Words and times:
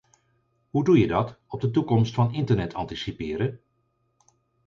Hoe 0.69 0.83
doe 0.83 0.97
je 0.99 1.07
dat, 1.07 1.39
op 1.47 1.61
de 1.61 1.71
toekomst 1.71 2.13
van 2.13 2.33
internet 2.33 2.73
anticiperen? 2.73 3.61